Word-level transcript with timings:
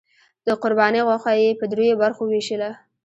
د 0.45 0.47
قربانۍ 0.61 1.01
غوښه 1.07 1.31
یې 1.41 1.57
په 1.59 1.65
دریو 1.71 1.99
برخو 2.03 2.21
وویشله. 2.25 2.69